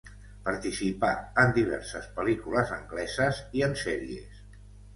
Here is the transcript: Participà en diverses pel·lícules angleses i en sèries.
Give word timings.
Participà 0.45 1.09
en 1.43 1.53
diverses 1.59 2.09
pel·lícules 2.17 2.73
angleses 2.81 3.45
i 3.61 3.67
en 3.71 3.79
sèries. 3.87 4.45